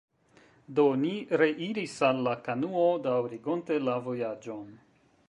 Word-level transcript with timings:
Do, 0.79 0.85
ni 1.01 1.11
reiris 1.41 1.99
al 2.09 2.23
la 2.29 2.35
kanuo, 2.49 2.87
daŭrigonte 3.05 3.79
la 3.91 3.99
vojaĝon. 4.09 4.65